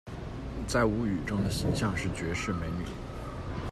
[0.65, 2.85] 在物语中的形象是绝世美女。